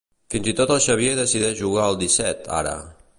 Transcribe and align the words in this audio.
Fins 0.35 0.47
i 0.51 0.53
tot 0.59 0.73
el 0.75 0.79
Xavier 0.85 1.11
decideix 1.19 1.55
jugar 1.61 1.85
al 1.91 2.01
disset, 2.05 2.53
ara. 2.63 2.75